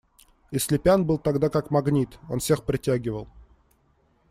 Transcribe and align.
И 0.51 0.57
Слепян 0.57 1.05
был 1.05 1.19
тогда 1.19 1.49
как 1.51 1.69
магнит: 1.69 2.17
он 2.27 2.39
всех 2.39 2.63
притягивал. 2.65 3.27